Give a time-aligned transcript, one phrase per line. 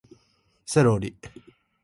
[0.65, 1.15] セロリ